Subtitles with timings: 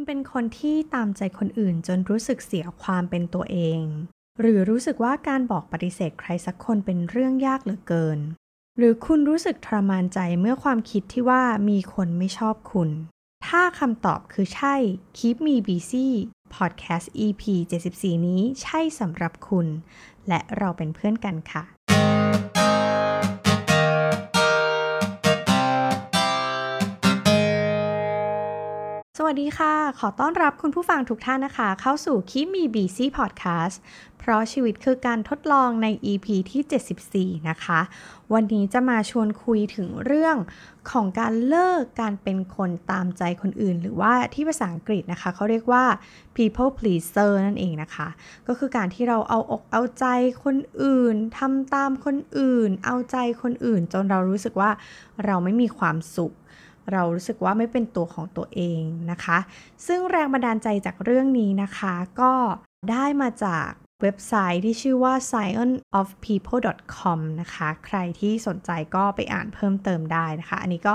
[0.00, 3.80] คุณเป็นคนที่ตามใจคนอื่นจนรู้สึกเสียความเป็นตัวเอง
[4.40, 8.18] หรือรู้สึกว่าการบอกปฏิเสธใครสักคนเป็นเรื่องยากเหลือเกิน
[8.76, 12.90] หรือคุณรู้สึกทรมานใจเมื่อความคิดที่ว่ามีคนไม่ชอบคุณ
[13.46, 14.74] ถ้าคำตอบคือใช่
[15.18, 16.08] Keep Me Busy
[16.54, 17.42] Podcast EP
[17.86, 19.66] 74 นี้ใช่สำหรับคุณ
[20.28, 21.62] และเราเป็นเพื่อนกันค่ะ
[29.26, 33.80] วัสดีค่ะ ขอต้อนรับคุณผู้ฟังทุกท่านนะคะ เข้าสู่คิมีบีซีพอดแคสต์
[34.18, 37.80] เพราะชีวิตคือการทดลองใน EP ที่ 74 นะคะ
[38.32, 40.36] วันนี้จะมาชวนคุยถึงเรื่อง
[40.90, 45.84] ของการเลิกการเป็นคนตามใจคนอื่น หรือว่าที่ภาษาอังกฤษนะคะ เขาเรียกว่า
[46.36, 48.08] people pleaser นั่นเองนะคะ
[48.46, 50.06] ก็คือการที่เราเอาอกเอาใจ
[50.44, 54.70] คนอื่นทำตามคนอื่น เอาใจคนอื่น จนเรารู้สึกว่า
[55.24, 56.34] เราไม่มีความสุข
[56.92, 59.38] เรารู้สึกว่าไม่เป็นตัวของตัวเองนะคะ
[59.86, 62.32] ซึ่งแรงบันดาลใจจากเรื่องนี้นะคะ ก็
[62.90, 63.68] ได้มาจาก
[64.02, 70.94] เว็บไซต์ที่ชื่อว่า scienceofpeople.com นะคะ ใครที่สนใจก็ไปอ่านเพิ่มเติมได้นะคะ อันนี้ก็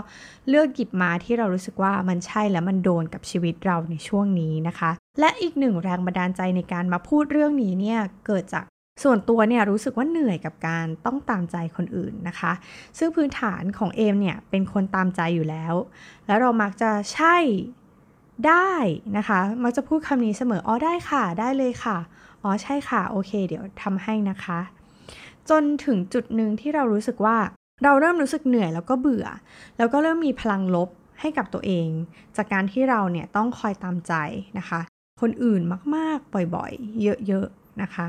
[0.49, 8.65] เลือกหยิบมาที่เรารู้สึกว่ามันใช่และมันโดนกับชีวิตเราในช่วงนี้นะคะ และอีกหนึ่งแรงบันดาลใจในการมาพูดเรื่องนี้เนี่ย เกิดจาก
[9.03, 12.51] ส่วนตัวเนี่ยรู้สึกว่าเหนื่อยกับการต้องตามใจคนอื่นนะคะ
[12.97, 15.73] ซึ่งพื้นฐานของเอมเนี่ยเป็นคนตามใจอยู่แล้ว
[16.27, 17.37] แล้วเรามักจะใช่
[18.47, 18.71] ได้
[19.17, 21.97] นะคะ มักจะพูดคำนี้เสมออ๋อได้ค่ะ ได้เลยค่ะ
[22.43, 24.59] อ๋อใช่ค่ะโอเค เดี๋ยวทำให้นะคะ
[25.49, 27.37] จนถึงจุดหนึ่งที่เรารู้สึกว่า
[27.83, 29.25] เราเริ่มรู้สึกเหนื่อยแล้วก็เบื่อ
[29.77, 31.87] แล้วก็เริ่มมีพลังลบให้กับตัวเอง
[32.37, 34.13] จากการที่เราเนี่ยต้องคอยตามใจ
[34.57, 34.79] นะคะ
[35.21, 35.61] คนอื่น
[35.95, 38.05] มากๆบ่อยๆ เยอะๆนะคะ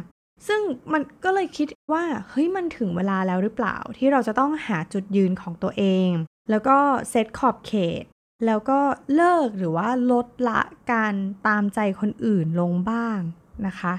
[0.46, 0.60] ซึ่ง
[0.92, 6.08] มันก็เลยคิดว่าเฮ้ยมันถึงเวลาแล้วหรือเปล่า ที่เราจะต้องหาจุดยืนของตัวเอง
[6.50, 6.76] แล้วก็
[7.10, 8.04] เซตขอบเขต
[8.46, 8.78] แล้วก็
[9.14, 10.60] เลิกหรือว่าลดละ
[10.92, 11.14] การ
[11.46, 13.18] ตามใจคนอื่นลงบ้าง
[13.66, 13.94] นะคะ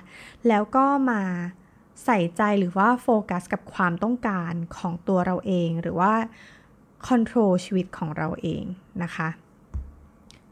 [0.48, 1.22] แล้วก็มา
[2.06, 6.14] ใส่ใจหรือว่าโฟกัสกับความต้องการของตัวเราเอง หรือว่า
[7.08, 8.64] คอนโทรลชีวิตของเราเอง
[9.04, 9.30] นะคะ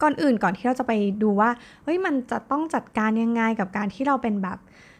[0.01, 1.50] ก่อนอื่นก่อนที่เราจะไปดูว่า
[1.84, 4.57] เฮ้ยมันจะต้องจัดการยังไงกับการที่เราเป็นแบบ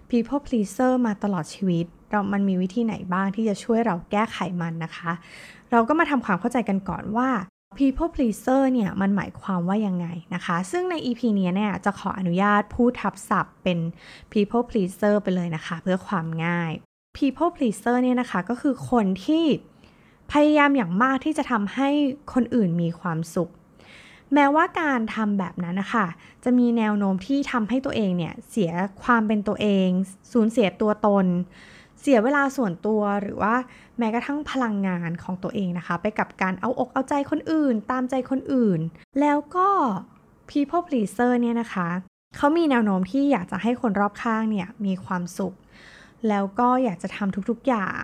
[0.10, 5.12] people pleaser มาตลอดชีวิต เรามันมีวิธีไหนบ้างที่จะช่วยเราแก้ไขมันนะคะ
[5.72, 7.30] เราก็มาทำความเข้าใจกันก่อนว่า
[7.78, 13.80] people pleaser เนี่ยมันหมายความว่ายังไงนะคะ ซึ่งใน EP นี้เนี่ยจะขออนุญาตพูดทับศัพท์เป็น
[14.32, 16.72] people pleaser ไปเลยนะคะ เพื่อความง่าย
[17.18, 19.46] people pleaser เนี่ยนะคะก็คือคนที่
[20.32, 21.90] พยายามอย่างมากที่จะทำให้
[22.34, 23.52] คนอื่นมีความสุข
[24.34, 26.08] แม้ว่าการทำแบบนั้นนะคะ
[26.44, 28.72] จะมีแนวโน้มที่ทำให้ตัวเองเนี่ยเสีย
[29.04, 29.88] ความเป็นตัวเอง
[30.32, 31.26] สูญเสียตัวตน
[32.02, 33.56] เสียเวลาส่วนตัวหรือว่า
[33.98, 38.80] แม้กระทั่งพลังงานของตัวเองนะคะ ไปกับการเอาอกเอาใจคนอื่น ตามใจคนอื่น
[39.20, 39.68] แล้วก็
[40.50, 41.90] people pleaser เนี่ยนะคะ
[42.38, 45.54] เขามีแนวโน้มที่อยากจะให้คนรอบข้างเนี่ยมีความสุข
[46.30, 48.04] แล้วก็อยากจะทำทุกๆอย่าง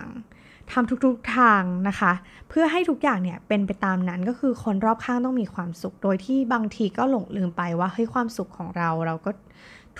[0.72, 2.12] ทำทุกๆทางนะคะ
[2.48, 9.30] เพื่อให้ทุกอย่างเนี่ยเป็นไปตามนั้นก็คือคนรอบข้างต้องมีความสุข โดยที่บางทีก็หลงลืมไปว่าเฮ้ยความสุขของเราเราก็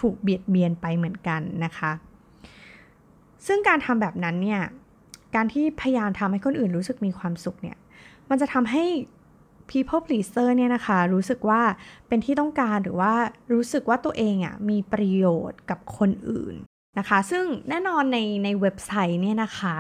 [0.01, 1.93] ถูกเบียดเบียนไปเหมือนกันนะคะ
[3.47, 4.63] ซึ่งการทำแบบนั้นเนี่ย
[5.35, 7.77] การที่พยายามทำให้คนอื่นรู้สึกมีความสุขเนี่ย
[8.31, 8.85] มันจะทำให้
[9.71, 11.63] people pleaser เนี่ยนะคะ รู้สึกว่า
[12.09, 13.13] เป็นที่ต้องการหรือว่า
[13.53, 16.55] รู้สึกว่าตัวเองอะ่ะมีประโยชน์กับคนอื่น
[16.99, 19.75] นะคะ ซึ่งแน่นอนในในเว็บไซต์เนี่ยนะคะ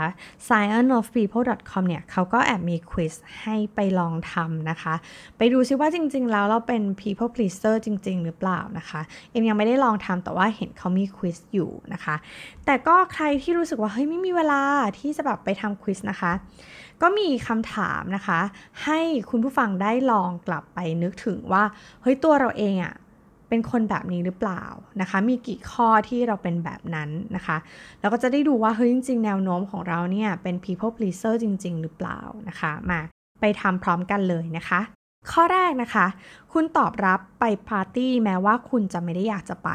[0.46, 4.94] scienceofpeople.com เนี่ยเขาก็แอบมีควิสให้ไปลองทำนะคะ
[5.38, 9.00] ไปดูซิว่าจริง ๆ แล้วเราเป็น people pleaser จริง ๆ หรือเปล่านะคะ
[9.30, 12.14] เอ็มยังไม่ได้ลองทำแต่ว่าเห็นเขามีควิสอยู่นะคะ
[12.66, 14.62] แต่ก็ใครที่รู้สึกว่า เฮ้ย ไม่มีเวลา
[14.98, 16.32] ที่จะแบบไปทำควิสนะคะ
[17.02, 18.40] ก็มีคำถามนะคะ
[18.84, 19.00] ให้
[19.30, 21.64] คุณผู้ฟังได้ลองกลับไปนึกถึงว่า
[22.02, 22.94] เฮ้ย ตัวเราเองอะ
[23.52, 24.64] เป็นคนแบบนี้หรือเปล่า
[25.00, 27.56] นะคะ มีกี่ข้อที่เราเป็นแบบนั้นนะคะ
[28.00, 33.00] แล้วก็จะได้ดูว่าเฮ้ยจริง ๆ แนวโน้มของเราเนี่ยเป็น people pleaser จริง ๆ หรือเปล่านะคะ มา
[33.41, 34.80] ไปทำพร้อมกันเลยนะคะ
[35.32, 36.06] ข้อแรกนะคะ
[36.52, 39.71] คุณตอบรับไปปาร์ตี้แม้ว่าคุณจะไม่ได้อยากจะไป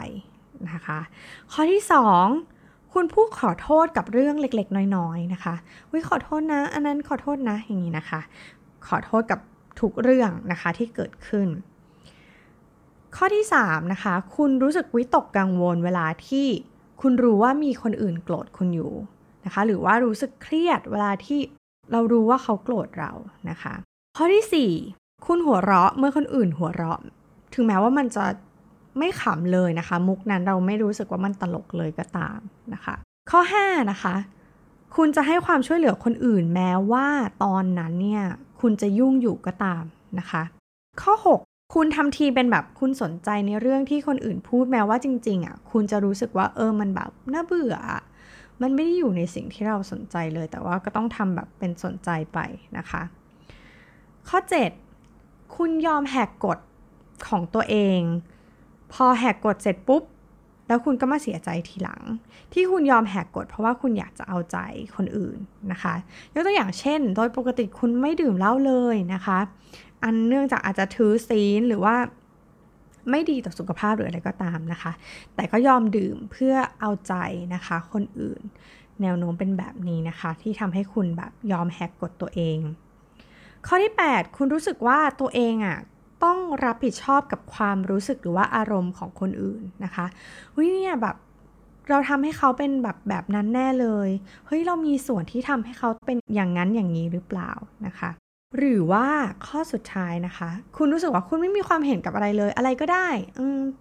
[0.71, 0.99] นะคะ
[1.51, 1.81] ข้อที่
[2.37, 5.55] 2คุณพูดขอโทษกับเรื่องเล็กๆ น้อยๆ นะคะ
[5.91, 8.21] วิขอโทษนะ อันนั้นขอโทษนะ อย่างนี้นะคะ
[8.87, 9.39] ขอโทษกับ
[9.79, 11.47] ทุกเรื่องนะคะที่เกิดขึ้น
[13.15, 16.47] ข้อที่ 3 นะคะ คุณรู้สึกวิตกกังวลเวลาที่
[17.01, 18.93] คุณรู้ว่ามีคนอื่นโกรธคุณอยู่
[19.45, 21.39] นะคะ หรือว่ารู้สึกเครียดเวลาที่
[21.91, 23.11] เรารู้ว่าเขาโกรธเรา
[23.49, 23.73] นะคะ
[24.17, 26.99] ข้อที่ 4 คุณหัวเราะเมื่อคนอื่นหัวเราะ
[27.53, 28.25] ถึงแม้ว่ามันจะ
[28.99, 32.39] ไม่ขำเลยนะคะ มุกนั้นเราไม่รู้สึกว่ามันตลกเลยก็ตาม
[32.73, 32.95] นะคะ
[33.31, 34.15] ข้อ 5 นะคะ
[34.95, 37.07] คุณจะให้ความช่วยเหลือคนอื่นแม้ว่า
[37.43, 38.23] ตอนนั้นเนี่ย
[38.61, 39.83] คุณจะยุ่งอยู่ก็ตาม
[40.19, 40.43] นะคะ
[41.01, 41.39] ข้อ6
[41.73, 47.75] คุณทำทีเป็นแบบคุณสนใจในเรื่องที่คนอื่นพูดแม้ว่าจริง ๆอะคุณจะรู้สึกว่าเออมันแบบน่าเบื่อ
[48.61, 52.39] มันไม่ได้อยู่ในสิ่งที่เราสนใจเลย แต่ว่าก็ต้องทำแบบเป็นสนใจไป
[52.77, 53.01] นะคะ
[54.29, 54.39] ข้อ
[54.97, 56.59] 7 คุณยอมแหกกฎ
[57.27, 58.01] ของตัวเอง
[58.93, 60.03] พอแหกกฎเสร็จปุ๊บ
[60.67, 62.01] แล้วคุณก็มาเสียใจทีหลัง
[62.53, 64.57] ที่คุณยอมแหกกฎเพราะว่าคุณอยากจะเอาใจ
[64.95, 65.37] คนอื่น
[65.71, 65.93] นะคะ
[66.33, 69.39] ยกตัวอย่างเช่น โดยปกติคุณไม่ดื่มเหล้าเลยนะคะ
[70.03, 71.95] อันเนื่องจากอาจจะถือศีลหรือว่า
[73.09, 74.91] ไม่ดีต่อสุขภาพหรืออะไรก็ตามนะคะ
[75.35, 77.13] แต่ก็ยอมดื่มเพื่อเอาใจ
[77.53, 78.41] นะคะ คนอื่น
[79.01, 82.59] แนวโน้มเป็นแบบนี้นะคะ ที่ทำให้คุณแบบยอมแหกกฎตัวเอง
[83.67, 85.77] ข้อที่ 8 คุณรู้สึกว่าตัวเองอะ่ะ
[86.23, 90.05] ต้องรับผิดชอบกับความรู้สึกหรือว่าอารมณ์ของคนอื่นนะคะ
[90.55, 91.15] วิเนี่ยแบบ
[91.89, 94.09] เราทำให้เขาเป็นแบบแบบนั้นแน่เลย
[94.47, 97.51] เฮ้ยเรามีส่วนที่ทำให้เขาเป็นอย่างนั้นอย่างนี้หรือเปล่า
[97.85, 98.09] นะคะ
[98.57, 99.07] หรือว่า
[99.47, 103.07] ข้อสุดท้ายนะคะ คุณรู้สึกว่าคุณไม่มีความเห็นกับอะไรเลย อะไรก็ได้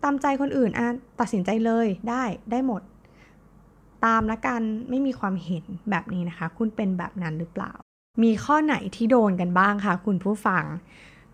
[0.02, 0.86] ตามใจคนอื่นอะ
[1.20, 2.82] ตัดสินใจเลยได้ได้หมด
[4.06, 7.72] ตามละกันไม่มีความเห็นแบบนี้นะคะ คุณเป็นแบบนั้นหรือเปล่า
[8.22, 10.64] มีข้อไหนที่โดนกันบ้างคะคุณผู้ฟัง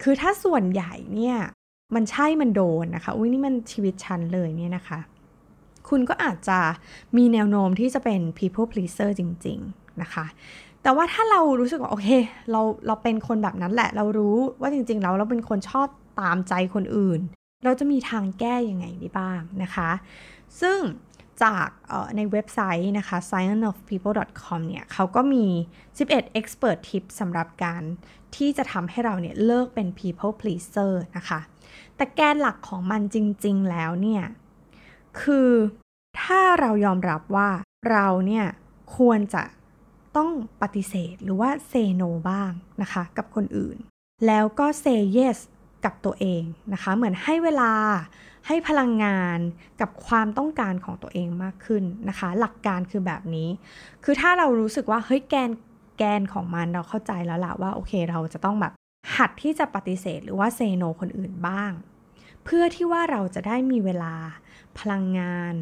[0.03, 1.37] คือถ้าส่วนใหญ่เนี่ย
[1.95, 4.99] มันใช่มันโดนนะคะ อุ้ยนี่มันชีวิตฉันเลยเนี่ยนะคะ
[5.89, 6.59] คุณก็อาจจะ
[7.17, 10.27] มีแนวโน้มที่จะเป็น people pleaser จริง ๆ นะคะ
[10.83, 12.09] แต่ว่าถ้าเรารู้สึกว่าโอเค
[12.51, 15.89] เราเราเป็นคนแบบนั้นแหละ เรารู้ว่าจริงๆเราเราเป็นคนชอบ
[16.21, 17.21] ตามใจคนอื่น
[17.65, 19.91] เราจะมีทางแก้ยังไงได้บ้างนะคะ
[20.61, 20.79] ซึ่ง
[21.43, 21.69] จาก
[22.17, 25.47] ในเว็บไซต์นะคะ scienceofpeople.com เนี่ยเขาก็มี
[25.93, 27.83] 11 expert tips สำหรับการ
[28.37, 31.41] ที่จะทำให้เราเนี่ยเลิกเป็น people pleaser นะคะ
[31.97, 34.25] แต่แกนหลักของมันจริง ๆ แล้วเนี่ย
[35.21, 35.51] คือ
[36.21, 37.51] ถ้าเรายอมรับว่า
[37.91, 38.47] เราเนี่ย
[38.97, 39.43] ควรจะ
[40.17, 40.31] ต้อง
[40.63, 42.51] ปฏิเสธหรือว่าเซโนบ้าง
[42.83, 43.77] นะคะกับคนอื่น
[44.27, 45.39] แล้วก็เซเยส
[45.85, 46.43] กับตัวเอง
[46.73, 47.73] นะคะ เหมือนให้เวลา
[48.47, 49.39] ให้พลังงาน
[49.81, 53.49] กับความต้องการของตัวเองมากขึ้นนะคะ หลักการคือแบบนี้
[54.05, 55.51] คือถ้าเรารู้สึกว่าเฮ้ยแกน
[55.99, 58.73] แกนของมันเราเข้าใจแล้วล่ะว่าโอเคเราจะต้องแบบ
[59.17, 61.73] หัดที่จะปฏิเสธหรือว่าเซโนคนอื่นบ้าง
[62.45, 64.15] เพื่อที่ว่าเราจะได้มีเวลา
[64.79, 65.55] พลังงาน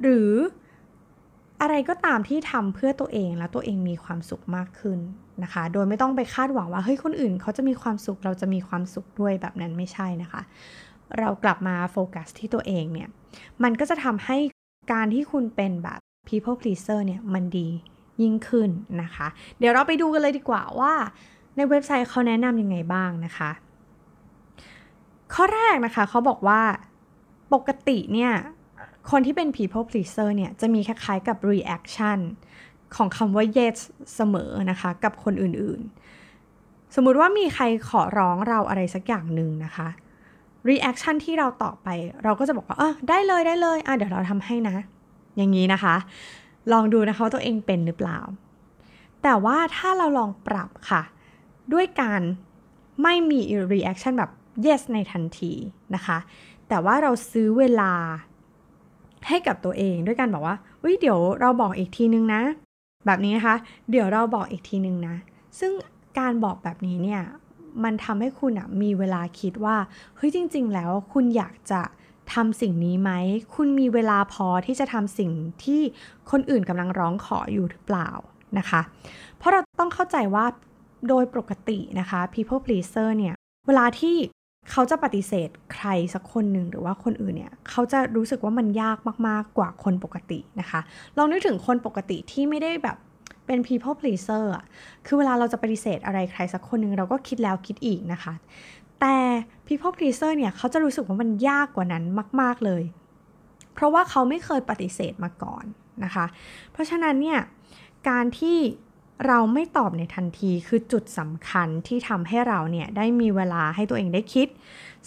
[0.00, 0.30] หรือ
[1.62, 4.98] อะไรก็ตามที่ทำเพื่อตัวเองแล้วตัวเองมีความสุขมากขึ้น
[5.42, 10.42] นะคะ โดยไม่ต้องไปคาดหวังว่าเฮ้ยคนอื่นเขาจะมีความสุขเราจะมีความสุขด้วยแบบนั้นไม่ใช่นะคะ
[11.18, 13.08] เรากลับมาโฟกัสที่ตัวเองเนี่ย
[13.62, 14.36] มันก็จะทำให้
[14.92, 15.98] การที่คุณเป็นแบบ
[16.28, 17.68] people pleaser เนี่ยมันดี
[18.22, 18.70] ยิ่งขึ้น
[19.02, 19.26] นะคะ
[19.58, 20.92] เดี๋ยวเราไปดูกันเลยดีกว่าว่า
[21.56, 23.50] ในเว็บไซต์เขาแนะนำยังไงบ้างนะคะ
[25.34, 26.60] ข้อแรกนะคะเขาบอกว่า
[27.54, 28.32] ปกติเนี่ย
[29.10, 32.18] คนที่เป็น people pleaser เนี่ยจะมีคล้ายๆกับ reaction
[32.96, 33.78] ของคำว่า yes
[34.14, 39.88] เสมอนะคะ กับคนอื่นๆ สมมุติว่ามีใครขอร้องเราอะไรสักอย่างหนึ่งนะคะ
[40.70, 41.88] reaction ที่เราตอบไป
[42.24, 44.76] เราก็จะบอกว่าเออได้เลยได้เลยอะเดี๋ยวเราทำให้นะ
[45.36, 45.94] อย่างนี้นะคะ
[46.72, 48.18] ลองดูนะคะว่าตัวเองเป็นหรือเปล่า
[49.22, 51.02] แต่ว่าถ้าเราลองปรับค่ะ
[51.72, 52.20] ด้วยการ
[53.02, 53.40] ไม่มี
[53.72, 54.30] reaction แบบ
[54.66, 55.52] yes ในทันที
[55.94, 56.18] นะคะ
[56.68, 57.92] แต่ว่าเราซื้อเวลา
[59.28, 62.42] ให้กับตัวเองด้วยการบอกว่าเฮ้ยเดี๋ยวเราบอกอีกทีนึงนะ
[63.06, 63.56] แบบนี้นะคะ
[63.90, 65.14] เดี๋ยวเราบอกอีกทีนึงนะ
[65.58, 65.72] ซึ่ง
[66.18, 67.22] การบอกแบบนี้เนี่ย
[67.84, 68.52] มันทำให้คุณ
[68.82, 69.76] มีเวลาคิดว่า
[70.16, 71.82] เฮ้ยจริง ๆ แล้วคุณอยากจะ
[72.34, 73.10] ทำสิ่งนี้ไหม
[73.54, 75.30] คุณมีเวลาพอที่จะทำสิ่ง
[75.64, 75.80] ที่
[76.30, 78.10] คนอื่นกำลังร้องขออยู่หรือเปล่า
[78.58, 78.80] นะคะ
[79.38, 80.44] เพราะเราต้องเข้าใจว่า
[81.08, 83.34] โดยปกตินะคะ people pleaser เนี่ย
[83.66, 84.16] เวลาที่
[84.70, 90.80] เขาจะปฏิเสธใครสักคนหนึ่งหรือว่าคนอื่นเนี่ยเขาจะรู้สึกว่ามันยากมากๆกว่าคนปกตินะคะ
[91.16, 92.96] ลองนึกถึงคนปกติที่ไม่ได้แบบ
[93.46, 94.64] เป็น people pleaser อะ
[95.06, 98.34] คือเวลาเราจะปฏิเสธอะไรใครสักคนหนึ่งเราก็คิดแล้วคิดอีกนะคะ
[99.00, 99.16] แต่
[99.66, 102.04] people pleaser เนี่ยเขาจะรู้สึกว่ามันยากกว่านั้น
[102.40, 102.82] มาก ๆเลย
[103.74, 105.64] เพราะว่าเขาไม่เคยปฏิเสธมาก่อน
[106.04, 106.26] นะคะ
[106.72, 107.38] เพราะฉะนั้นเนี่ย
[108.08, 108.58] การที่
[109.26, 114.48] เราไม่ตอบในทันทีคือจุดสำคัญที่ทำให้เราเนี่ยได้มีเวลาให้ตัวเองได้คิด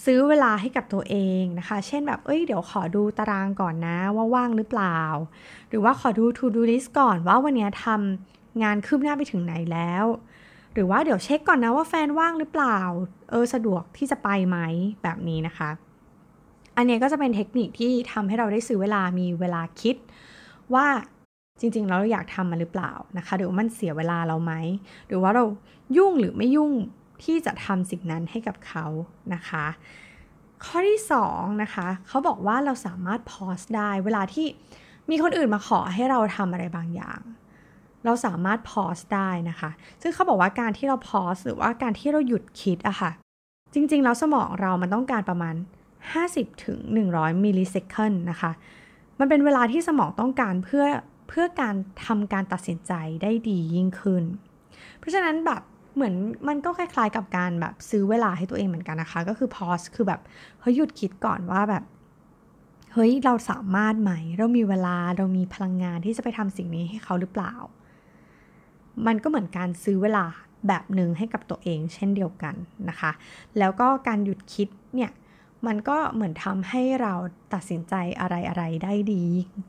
[0.05, 4.99] ซื้อเวลาให้กับตัวเองนะคะ เช่นแบบเอ้ยเดี๋ยวขอดูตารางก่อนนะว่าว่างหรือเปล่า
[5.69, 10.05] หรือว่าขอดู to do list ก่อนว่าวันนี้ทำงานคืบหน้าไปถึงไหนแล้ว
[10.73, 12.79] หรือว่าเดี๋ยวเช็คก่อนนะว่าแฟนว่างหรือเปล่า
[13.31, 14.57] เออสะดวกที่จะไปไหม
[15.03, 15.69] แบบนี้นะคะ
[16.77, 19.95] อันนี้ก็จะเป็นเทคนิคที่ทำให้เราได้ซื้อเวลามีเวลาคิด
[20.73, 20.87] ว่า
[21.59, 24.53] จริงๆเราอยากทำมันหรือเปล่านะคะหรือว่ามันเสียเวลาเราไหม
[25.07, 25.43] หรือว่าเรา
[25.97, 26.73] ยุ่งหรือไม่ยุ่ง
[27.23, 28.85] ที่จะทำสิ่งนั้นให้กับเขา
[29.33, 29.65] นะคะ
[30.65, 30.99] ข้อที่
[31.31, 34.47] 2นะคะเขาบอกว่าเราสามารถพอสได้เวลาที่
[35.09, 37.21] มีคนอื่นมาขอให้เราทำอะไรบางอย่าง
[38.05, 39.69] เราสามารถพอสได้นะคะ
[40.01, 43.11] ซึ่งเขาบอกว่าการที่เราพอสหรือว่าการที่เราหยุดคิดอะคะ่ะ
[43.73, 45.55] จริงๆ แล้วสมองเรามันต้องการประมาณ
[46.09, 46.77] 50ถึง
[47.11, 48.51] 100มิลลิเซคันนะคะ
[49.19, 50.85] มันเป็นเวลาที่สมองต้องการเพื่อ
[51.27, 54.23] เพื่อการทำการตัดสินใจได้ดียิ่งขึ้น
[54.97, 55.61] เพราะฉะนั้นแบบ
[55.95, 56.15] เหมือน
[56.47, 60.21] มันก็คล้ายๆกับการแบบซื้อเวลาให้ตัวเองเหมือนกันนะคะ ก็คือ pause คือแบบ
[60.61, 61.83] เฮ้ยหยุดคิดก่อนว่าแบบ
[62.93, 67.53] เฮ้ยเราสามารถไหม เรามีเวลาเรามีพลังงานที่จะไปทำสิ่งนี้ให้เขาหรือเปล่า
[69.07, 70.25] มันก็เหมือนการซื้อเวลา
[70.67, 72.55] แบบหนึ่งให้กับตัวเองเช่นเดียวกัน
[72.89, 73.11] นะคะ
[73.59, 75.11] แล้วก็การหยุดคิดเนี่ย
[75.67, 77.13] มันก็เหมือนทำให้เรา
[77.53, 79.23] ตัดสินใจอะไรๆได้ดี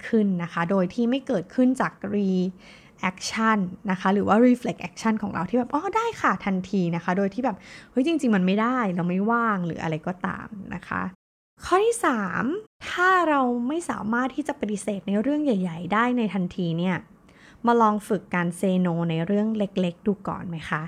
[0.06, 3.58] ขึ้นนะคะ โดยที่ไม่เกิดขึ้นจาก reaction
[3.90, 7.56] นะคะ หรือว่า reflect action ของเราที่แบบ อ๋อ ได้ค่ะทันทีนะคะ โดยที่แบบ
[7.90, 11.02] เฮ้ย จริง ๆ มันไม่ได้เราไม่ว่างหรืออะไรก็ตามนะคะ
[11.64, 11.96] ข้อที่
[12.42, 16.96] 3 ถ้าเราไม่สามารถที่จะปฏิเสธในเรื่องใหญ่ ๆ ได้ในทันทีเนี่ย
[17.66, 20.82] มาลองฝึกการเซโนในเรื่องเล็ก ๆ ดูก่อนไหมคะ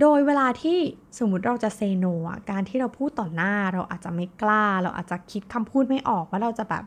[0.00, 0.78] โดยเวลาที่
[1.18, 6.84] สมมติเราจะเซโนอะการที่เราพูดต่อหน้าเราอาจจะไม่กล้า เราอาจจะคิดคำพูดไม่ออกว่าเราจะแบบ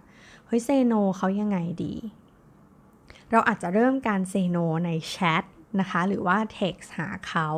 [0.48, 1.94] เฮ้ยเซโนเขายังไงดี
[3.32, 5.44] เราอาจจะเริ่มการเซโนในแชท
[5.80, 7.50] นะคะ หรือว่า text หาเขา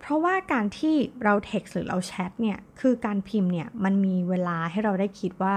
[0.00, 5.54] เพราะว่าการที่เรา text หรือเราแชทเนี่ย คือการพิมพ์เนี่ย มันมีเวลาให้เราได้คิดว่า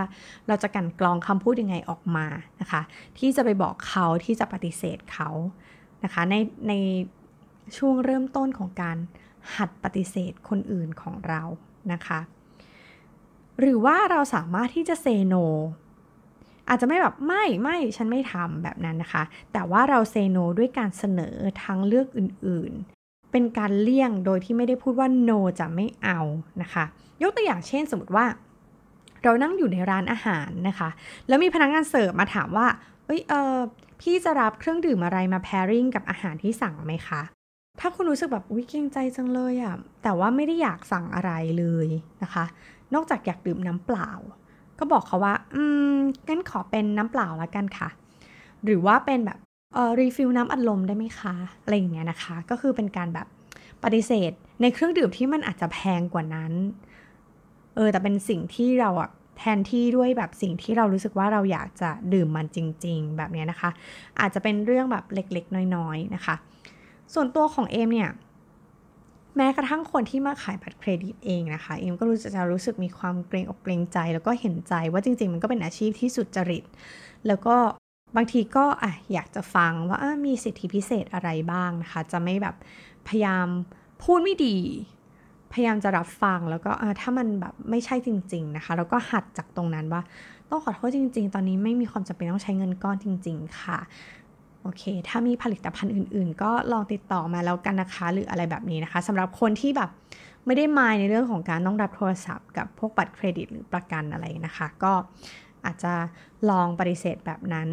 [0.48, 2.27] เราจะกันกรองคำพูดยังไงออกมา
[2.62, 2.82] นะคะ
[3.17, 5.29] ที่จะไปบอกเขาที่จะปฏิเสธเขา
[6.03, 6.36] นะคะ ใน
[6.67, 6.74] ใน
[7.78, 8.98] ช่วงเริ่มต้นของการ
[9.56, 11.42] หัดปฏิเสธคนอื่นของเรา
[11.92, 12.20] นะคะ
[13.60, 15.36] หรือว่าเราสามารถที่จะเซโน
[16.70, 26.20] อาจจะไม่แบบไม่ไม่ฉันไม่ทำแบบนั้นนะคะ แต่ว่าเราเซโนด้วยการเสนอทางเลือกอื่นๆ เป็นการเลี่ยงโดยที่ไม่ได้พูดว่า no จะไม่เอา
[26.62, 26.86] นะคะ
[27.22, 28.26] ยกตัวอย่างเช่นสมมติว่า
[29.24, 30.90] เรานั่งอยู่ในร้านอาหารนะคะ
[31.28, 32.68] แล้วมีพนักงานเสิร์ฟมาถามว่า
[33.06, 33.56] เอ้ยเออ
[34.02, 37.22] พี่จะรับเครื่องดื่มอะไรมา pairing กับอาหารที่สั่งไหมคะ
[37.79, 41.88] ถ้าคุณรู้สึกแบบอุ้ยเกรงใจจังเลยอะ่ะแต่ว่าไม่ได้อยากสั่งอะไรเลย
[42.24, 42.46] นะคะ
[42.94, 44.10] นอกจากอยากดื่มน้ำเปล่า
[44.79, 45.62] ก็บอกเขาว่า อื
[45.94, 45.96] ม
[46.27, 47.89] งั้นขอเป็นน้ำเปล่าละกันค่ะ
[48.63, 49.38] หรือว่าเป็นแบบ
[49.74, 53.27] เอ่อรีฟิลน้ำอัดลมได้ไหมคะอะไรอย่างเงี้ยนะคะ ก็คือเป็นการแบบ
[53.84, 56.53] ปฏิเสธในเครื่องดื่มที่มันอาจจะแพงกว่านั้น
[57.75, 63.70] เออแต่เป็นสิ่งที่เราอะแทนที่ด้วยแบบสิ่งที่เรารู้สึกว่าเราอยากจะดื่มมันจริง ๆ แบบนี้นะคะ
[64.20, 66.36] อาจจะเป็นเรื่องแบบเล็กๆ น้อย ๆ นะคะ
[67.14, 68.12] ส่วนตัวของเอมเนี่ย
[69.38, 76.64] แม้กระทั่งคนที่มาขายบัตรเครดิตเองนะคะ เอมก็รู้จะจะรู้สึกมีความเกรงอกเกรงใจ แล้วก็เห็นใจว่าจริง ๆ มันก็เป็นอาชีพที่สุดจริต
[77.28, 77.56] แล้วก็
[78.16, 82.56] บางทีก็อะอยากจะฟังว่ามีสิทธิพิเศษอะไรบ้างนะคะ จะไม่แบบ
[83.08, 83.48] พยายาม
[84.04, 84.58] พูดไม่ดี
[85.54, 86.72] พยายามจะรับฟังแล้วก็
[87.02, 90.02] ถ้ามันแบบไม่ใช่จริง ๆนะคะ แล้วก็หัดจากตรงนั้นว่า
[90.50, 93.80] ต้องขอโทษจริง ๆ ตอนนี้ไม่มีความจำเป็นต้องใช้เงินก้อนจริง ๆ ค่ะ
[94.66, 99.90] โอเค ถ้ามีผลิตภัณฑ์อื่น ๆ ก็ลองติดต่อมาแล้วกันนะคะ หรืออะไรแบบนี้นะคะสำหรับคนที่แบบ
[100.46, 104.94] ไม่ได้มายในเรื่องของการต้องรับโทรศัพท์กับพวกบัตรเครดิตหรือประกันอะไรนะคะ ก็
[105.66, 105.94] อาจจะ
[106.50, 107.68] ลองปฏิเสธแบบนั้น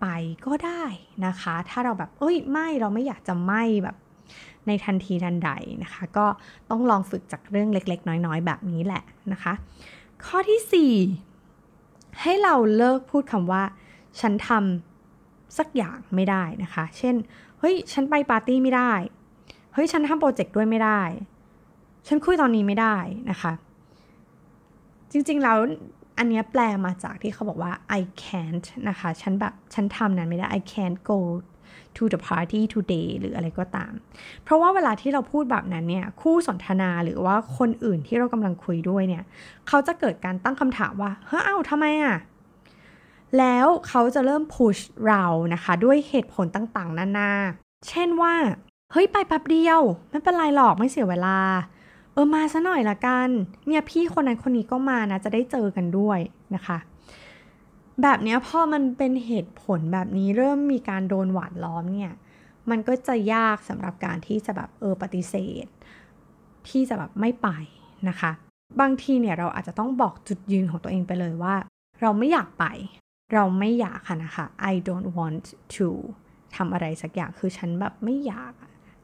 [0.00, 0.06] ไป
[0.46, 0.84] ก็ได้
[1.26, 3.96] นะคะ ถ้าเราแบบเอ้ยไม่เราไม่อยากจะไม่แบบ
[4.66, 5.50] ในทันทีทันใด
[5.82, 6.26] นะคะ ก็
[6.70, 9.52] ต้องลองฝึกจากเรื่องเล็ก ๆ น้อย ๆ แบบนี้แหละนะคะ
[10.26, 13.62] ข้อที่ 4 ให้เราเลิกพูดคำว่า
[14.20, 14.89] ฉันทำ
[15.58, 17.14] สักอย่างไม่ได้นะคะ เช่น
[17.58, 18.92] เฮ้ย ฉันไปปาร์ตี้ไม่ได้
[19.74, 21.02] เฮ้ย ฉันทำโปรเจกต์ด้วยไม่ได้
[22.08, 22.96] ฉันคุยตอนนี้ไม่ได้
[23.30, 23.52] นะคะ
[25.12, 25.58] จริงๆ แล้ว
[26.18, 31.18] อันนี้แปลมาจากที่เขาบอกว่า I can't นะคะ ฉันแบบ ฉันทำนั้นไม่ได้ I can't go
[31.96, 33.92] to the party today หรืออะไรก็ตาม
[34.42, 39.24] เพราะว่าเวลาที่เราพูดแบบนั้นเนี่ย คู่สนทนาหรือว่าคนอื่นที่เรากำลังคุยด้วยเนี่ย
[39.68, 42.16] เขาจะเกิดการตั้งคำถามว่า เฮ้ย เอ้าทำไมอะ
[43.38, 47.30] แล้วเขาจะเริ่มพุชเรานะคะ ด้วยเหตุผลต่างๆ นานา
[47.88, 48.34] เช่นว่า
[48.92, 51.38] เฮ้ยไปแป๊บเดียว ไม่เป็นไรหรอกไม่เสียเวลา
[52.12, 53.28] เออมาซะหน่อยละกัน
[53.66, 56.18] เนี่ยพี่คนนั้นคนนี้ก็มานะ จะได้เจอกันด้วย
[56.54, 56.78] นะคะ
[58.02, 62.12] แบบนี้พอมันเป็นเหตุผลแบบนี้เริ่มมีการโดนหวานล้อมเนี่ย
[62.70, 65.34] มันก็จะยากสำหรับการที่จะแบบเออปฏิเส
[65.64, 65.66] ธ
[66.68, 67.48] ที่จะแบบไม่ไป
[68.08, 68.30] นะคะ
[68.80, 71.54] บางทีเนี่ยเราอาจจะต้องบอกจุดยืนของตัวเองไปเลยว่า
[72.00, 72.64] เราไม่อยากไป
[73.32, 75.46] เราไม่อยากค่ะนะคะ I don't want
[75.76, 75.88] to
[76.56, 78.52] ทำอะไรสักอย่างคือฉันแบบไม่อยาก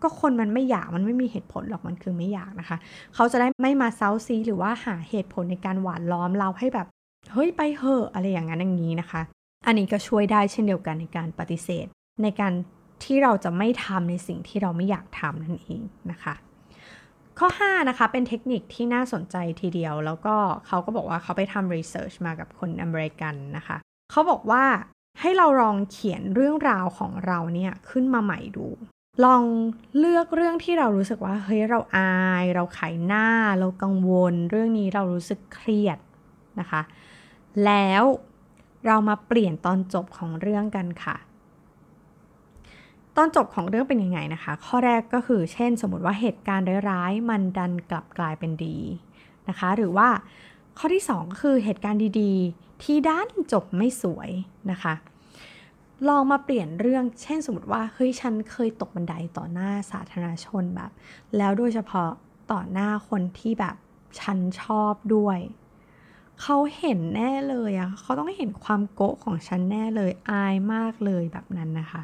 [0.03, 2.79] ก็คนมันไม่อยากมันไม่มีเหตุผลหรอกมันคือไม่อยากนะคะ
[3.15, 6.87] เขาจะได้ไม่มาเซ้าซี้หรือว่าหาเหตุผลในการหว่านล้อมเราให้แบบ
[7.33, 9.21] เฮ้ยไปเหอะอะไรอย่างนั้นอย่างนี้นะคะ
[9.67, 11.87] อันนี้ก็ช่วยได้เช่นเดียวกันในการปฏิเสธ
[12.23, 12.53] ในการ
[13.05, 15.81] ที่เราจะไม่ทำในสิ่งที่เราไม่อยากทำนั่นเอง
[16.11, 16.35] นะคะ
[17.39, 20.35] ข้อ 5 นะคะ เป็นเทคนิคที่น่าสนใจทีเดียว แล้วก็
[20.67, 23.77] เขาก็บอกว่าเขาไปทำ research มากับคนอเมริกันนะคะ
[24.11, 24.65] เขาบอกว่า
[25.21, 28.67] ให้เราลองเขียนเรื่องราวของเราเนี่ยขึ้นมาใหม่ดู
[29.25, 29.43] ลอง
[29.99, 35.99] เลือกเรื่องที่เรารู้สึกว่าเฮ้ยเราอาย เราขายหน้า เรากังวล เรื่องนี้เรารู้สึกเครียด
[36.61, 36.83] นะคะ
[37.65, 38.03] แล้ว
[38.87, 41.17] เรามาเปลี่ยนตอนจบของเรื่องกันค่ะ
[43.17, 48.79] ตอนจบของเรื่องเป็นยังไงนะคะ ข้อแรกก็คือเช่น สมมติว่าเหตุการณ์ร้ายๆมันดันกลับกลายเป็นดี
[49.49, 50.09] นะคะ หรือว่า
[50.79, 54.31] ข้อที่2ก็คือเหตุการณ์ดีๆ ที่ด้านจบไม่สวย
[54.71, 54.95] นะคะ
[56.09, 60.91] ลองมาเปลี่ยนเรื่อง เช่นสมมติว่าเฮ้ยฉันเคยตกบันไดต่อหน้าสาธารณชนแบบ
[61.37, 62.11] แล้วโดยเฉพาะ
[62.53, 63.77] ต่อหน้าคนที่แบบ
[64.21, 65.39] ฉันชอบด้วย
[66.43, 72.03] เขาเห็นแน่เลยอะเขาต้องเห็นความโกะของฉันแน่เลยอายมากเลยแบบนั้นนะคะ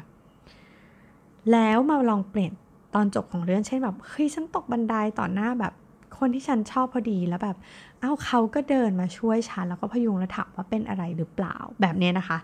[1.51, 2.53] แล้วมาลองเปลี่ยน
[2.95, 5.73] ตอนจบของเรื่องเช่นแบบเฮ้ยฉันตกบันไดต่อหน้าแบบ
[6.17, 7.57] คนที่ฉันชอบพอดีแล้วแบบ
[8.03, 12.37] อ้าเขาก็เดินมาช่วยฉันแล้วก็พยุงและถามว่าเป็นอะไรหรือเปล่าแบบนี้นะคะ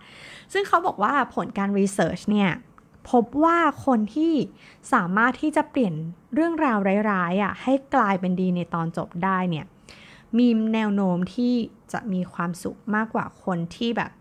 [0.53, 2.51] ซึ่งเขาบอกว่าผลการรีเสิร์ชเนี่ย
[3.09, 4.33] พบว่าคนที่
[4.93, 5.93] สามารถที่จะเปลี่ยน
[6.33, 6.77] เรื่องราว
[7.11, 9.65] ร้ายๆอะให้กลายเป็นดีในตอนจบได้เนี่ย
[10.37, 11.53] มีแนวโน้มที่
[11.93, 14.11] จะมีความสุขมากกว่าคนที่แบบ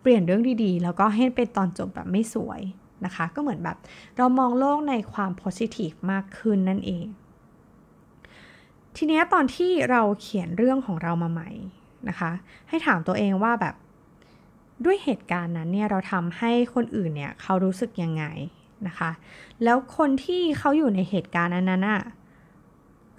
[0.00, 2.60] เปลี่ยนเรื่องดีๆ แล้วก็ให้เป็นตอนจบแบบไม่สวย
[3.04, 3.76] นะคะ ก็เหมือนแบบ
[4.16, 7.04] เรามองโลกในความโพสิทีฟมากขึ้นนั่นเอง
[8.96, 11.50] ทีนี้ตอนที่เราเขียนเรื่องของเรามาใหม่
[12.08, 12.30] นะคะ
[12.68, 13.74] ให้ถามตัวเองว่าแบบ
[14.84, 18.24] ด้วยเหตุการณ์นั้นเนี่ยเราทำให้คนอื่นเนี่ยเขารู้สึกยังไง
[18.86, 19.10] นะคะ
[19.64, 22.02] แล้วคนที่เขาอยู่ในเหตุการณ์นั้นน่ะ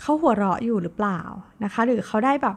[0.01, 1.19] เขาหัวเราะอยู่หรือเปล่า
[1.63, 2.55] นะคะ หรือเขาได้แบบ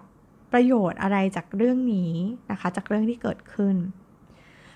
[0.53, 2.13] ประโยชน์อะไรจากเรื่องนี้
[2.51, 3.77] นะคะ จากเรื่องที่เกิดขึ้น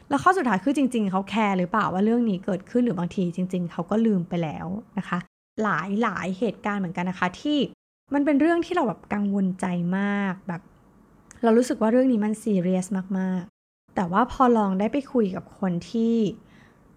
[0.08, 4.66] แล้วข้อสุดท้ายคือจริง ๆเขา care หรือเปล่าว่าเรื่องนี้เกิดขึ้นหรือบางทีจริง ๆเขาก็ลืมไปแล้ว
[4.98, 5.18] นะคะ
[5.62, 7.58] หลายหลายเหตุการณ์เหมือนกันนะคะที่
[8.14, 9.66] มันเป็นเรื่องที่เราแบบกังวลใจ
[9.98, 10.62] มากแบบ
[11.42, 12.86] เรารู้สึกว่าเรื่องนี้มันซีเรียส
[13.18, 16.14] มากๆ แต่ว่าพอลองได้ไปคุยกับคนที่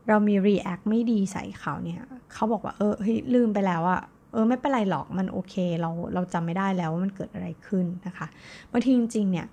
[0.07, 2.01] เรามี react ไม่ดีใส่เขาเนี่ย
[2.33, 4.01] เขาบอกว่าเออเฮ้ยลืมไปแล้วอะ
[4.31, 8.27] เออไม่เป็นไรหรอกมันโอเคเราเราจำไม่ได้แล้วว่ามันเกิดอะไรขึ้นนะคะ
[8.71, 9.45] บางทีจริงๆเนี่ย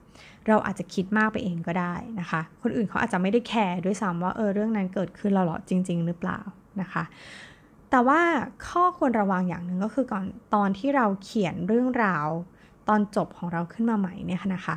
[0.49, 6.39] เราอาจจะคิดมากไปเองก็ได้นะคะ คนอื่นเขาอาจจะไม่ได้แคร์ด้วยซ้ำว่าเออเรื่องนั้นเกิดขึ้นเราหรอจริง ๆ หรือเปล่า
[6.81, 7.05] นะคะ
[7.91, 8.21] แต่ว่า
[8.69, 12.27] ข้อควรระวังอย่างหนึ่งก็คือก่อนตอนที่เราเขียนเรื่องราว
[12.89, 14.77] ตอนจบของเราขึ้นมาใหม่เนี่ยนะคะ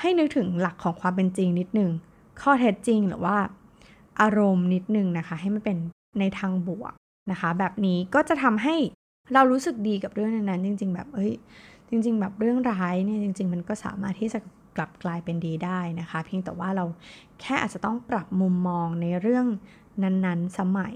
[0.00, 1.90] ให้นึกถึงหลักของความเป็นจริงนิดนึง
[2.40, 3.36] ข้อเท็จจริงหรือว่า
[4.20, 5.76] อารมณ์นิดนึงนะคะ ให้มันเป็น
[6.20, 6.92] ในทางบวก
[7.30, 8.74] นะคะ แบบนี้ก็จะทำให้
[9.34, 11.32] เรารู้สึกดีกับเรื่องนั้นจริง ๆ แบบเอ้ย
[11.88, 14.38] จริง ๆ แบบเรื่องร้ายเนี่ยจริง ๆ มันก็สามารถที่จะ
[14.76, 16.84] กลับกลายเป็นดีได้นะคะ เพียงแต่ว่าเรา
[17.40, 19.46] แค่อาจจะต้องปรับมุมมองในเรื่อง
[20.02, 20.94] นั้นๆ สมัย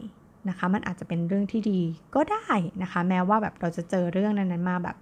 [0.48, 1.80] นะคะ มันอาจจะเป็นเรื่องที่ดี
[2.14, 2.46] ก็ได้
[2.82, 4.96] นะคะ แม้ว่าแบบเราจะเจอเรื่องนั้นๆมาแบบ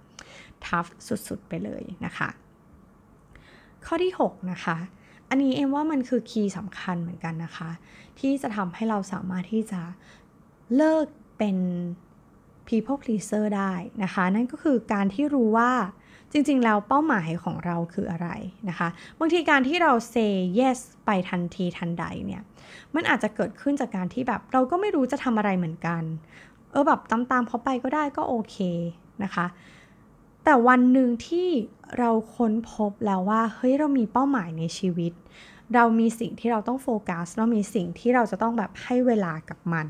[0.65, 2.29] ทัฟสุดๆไปเลยนะคะ
[3.85, 4.77] ข้อที่ 6 นะคะ
[5.29, 7.69] อันนี้เอ็มว่ามันคือคีย์สำคัญเหมือนกันนะคะ
[8.19, 9.81] ที่จะทำให้เราสามารถที่จะ
[10.75, 11.05] เลิก
[11.37, 11.57] เป็น
[12.67, 15.71] people pleaser ได้นะคะ นั่นก็คือการที่รู้ว่า
[16.31, 18.29] จริงๆ แล้วเป้าหมายของเราคืออะไร
[18.69, 18.87] นะคะ
[19.19, 22.41] บางทีการที่เรา say yes ไปทันทีทันใดเนี่ย
[22.95, 26.03] มันอาจจะเกิดขึ้นจากการที่แบบ เราก็ไม่รู้จะทำอะไรเหมือนกัน
[26.71, 28.57] เออแบบตามๆเขาไปก็ได้ก็โอเค
[29.23, 29.45] นะคะ
[30.43, 31.47] แต่วันหนึ่งที่
[31.99, 35.13] เราค้นพบแล้วว่า เฮ้ยเรามีเป้าหมายในชีวิต
[35.75, 39.87] เรามีสิ่งที่เราต้องโฟกัส เรามีสิ่งที่เราจะต้องแบบให้เวลากับมัน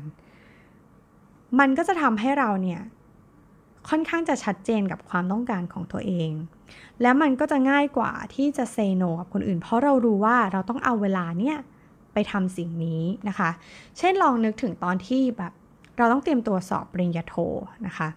[1.58, 2.80] มันก็จะทำให้เราเนี่ย
[3.88, 6.30] ค่อนข้างจะชัดเจนกับความต้องการของตัวเอง
[7.02, 11.56] แล้วมันก็จะง่ายกว่าที่จะเซโนกับคนอื่น เพราะเรารู้ว่าเราต้องเอาเวลาเนี่ย
[12.18, 13.50] ไปทำสิ่งนี้นะคะ
[13.98, 15.52] เช่นลองนึกถึงตอนที่แบบ
[15.98, 17.34] เราต้องเตรียมตัวสอบปริญญาโท
[17.86, 18.08] นะคะ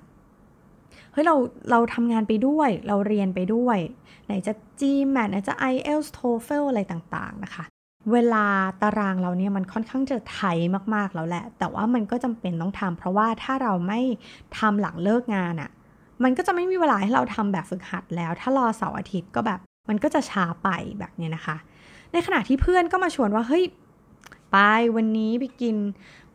[1.11, 1.35] เฮ้ยเรา
[1.71, 3.77] เราทำงานไปด้วยเราเรียนไปด้วย
[4.25, 7.63] ไหนจะ GMAT ไหนจะ IELTS TOEFL อะไรต่างๆนะคะ
[8.11, 8.45] เวลา
[8.81, 10.57] ตารางเราเนี่ยมันค่อนข้างจะไทย
[10.95, 13.99] มากๆแล้วแหละ แต่ว่ามันก็จำเป็นต้องทำเพราะว่าถ้าเราไม่
[14.57, 15.69] ทำหลังเลิกงานอะ่ะ
[16.23, 19.59] มันก็จะไม่มีเวลาให้เราทำแบบฝึกหัดแล้ว ถ้ารอเสาร์อาทิตย์ก็แบบ
[19.89, 21.57] มันก็จะช้าไปแบบนี้นะคะ
[22.13, 23.63] ในขณะที่เพื่อนก็มาชวนว่าเฮ้ย
[24.51, 24.57] ไป
[24.95, 25.75] วันนี้ไปกิน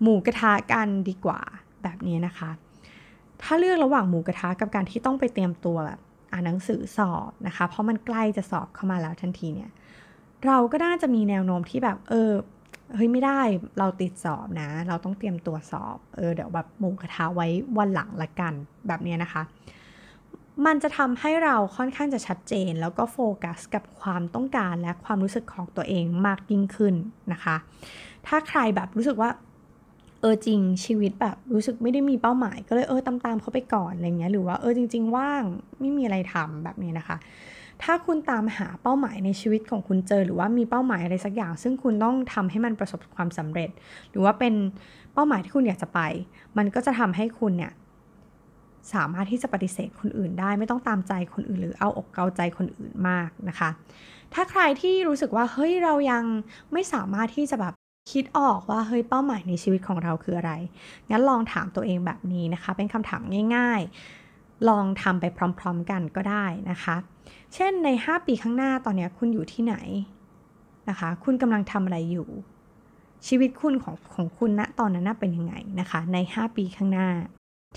[0.00, 1.40] หมูกระทะกันดีกว่า
[1.82, 2.50] แบบนี้นะคะ
[3.42, 6.00] ถ้าเลือกระหว่างหมูกระทะกับการที่ต้องไปเตรียมตัวแบบ
[6.32, 9.70] อ่านหนังสือสอบนะคะ เพราะมันใกล้จะสอบเข้ามาแล้วทันทีเนี่ย
[10.46, 12.32] เราก็น่าจะมีแนวโน้มที่แบบเออ
[12.94, 13.40] เฮ้ยไม่ได้
[13.78, 17.46] เราติดสอบนะ เราต้องเตรียมตัวสอบ เออเดี๋ยวแบบหมูกระทะไว้
[17.78, 18.52] วันหลังละกัน
[18.86, 19.42] แบบนี้นะคะ
[20.64, 26.94] มันจะทำให้เราค่อนข้างจะชัดเจน แล้วก็โฟกัสกับความต้องการและความรู้สึกของตัวเองมากยิ่งขึ้น
[27.32, 27.56] นะคะ
[28.26, 29.30] ถ้าใครแบบรู้สึกว่า
[30.20, 35.42] เออจริงชีวิตแบบรู้สึกไม่ได้มีเป้าหมาย ก็เลยเออตามๆเขาไปก่อนอะไรเงี้ยหรือว่าเออจริง ๆ ว่าง
[35.80, 37.16] ไม่มีอะไรทำแบบนี้นะคะ
[37.82, 43.70] ถ้าคุณตามหาเป้าหมายในชีวิตของคุณเจอ หรือว่ามีเป้าหมายอะไรสักอย่าง ซึ่งคุณต้องทำให้มันประสบความสำเร็จ
[44.10, 44.54] หรือว่าเป็น
[45.14, 46.00] เป้าหมายที่คุณอยากจะไป
[46.58, 47.72] มันก็จะทำให้คุณเนี่ย
[48.94, 53.70] สามารถที่จะปฏิเสธคนอื่นได้ไม่ต้องตามใจคนอื่น หรือเอาอกเกาใจคนอื่นมากนะคะ
[54.34, 56.24] ถ้าใครที่รู้สึกว่าเฮ้ยเรายัง
[56.72, 57.74] ไม่สามารถที่จะแบบ
[58.12, 60.52] คิดออกว่าเฮ้ยเป้าหมายในชีวิตของเราคืออะไร
[61.10, 63.22] งั้นลองถามตัวเองแบบนี้นะคะ เป็นคำถาม
[63.56, 63.80] ง่าย
[64.24, 65.24] ๆ ลองทำไป
[65.58, 66.96] พร้อมๆกันก็ได้นะคะ
[67.54, 69.76] เช่นใน 5 ปีข้างหน้าตอนนี้คุณอยู่ที่ไหน
[70.88, 72.28] นะคะ คุณกำลังทำอะไรอยู่
[73.26, 77.08] ชีวิตคุณของของคุณณนะตอนนั้นเป็นยังไงนะคะ ใน 5 ปีข้างหน้า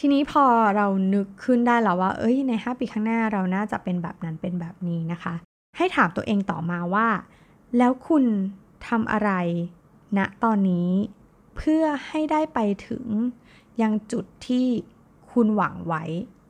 [0.02, 5.34] ทีนี้พอเรานึกขึ้นได้แล้วว่า เอ้ย ใน 5 ปีข้างหน้าเราน่าจะเป็นแบบนั้นเป็นแบบนี้นะคะ
[5.78, 7.08] ให้ถามตัวเองต่อมาว่า
[7.78, 8.24] แล้วคุณ
[8.88, 9.32] ทำอะไร
[10.18, 10.90] ณตอนนี้
[11.56, 13.06] เพื่อให้ได้ไปถึง
[13.82, 14.68] ยังจุดที่
[15.32, 16.04] คุณหวังไว้